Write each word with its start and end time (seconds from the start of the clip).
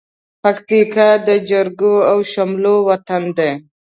پکتيا 0.43 1.09
د 1.27 1.29
جرګو 1.49 1.93
او 2.11 2.17
شملو 2.31 2.75
وطن 2.89 3.23
دى. 3.37 3.51